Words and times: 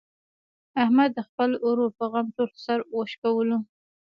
احمد 0.83 1.09
د 1.15 1.19
خپل 1.27 1.49
ورور 1.65 1.89
په 1.99 2.05
غم 2.11 2.27
ټول 2.35 2.51
سر 2.63 2.79
و 2.93 2.97
شکولو. 3.11 3.57